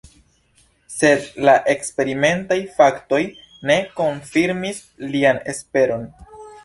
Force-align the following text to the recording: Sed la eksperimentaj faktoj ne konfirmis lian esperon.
Sed 0.93 1.25
la 1.49 1.53
eksperimentaj 1.73 2.57
faktoj 2.79 3.21
ne 3.71 3.77
konfirmis 4.01 4.81
lian 5.13 5.43
esperon. 5.55 6.09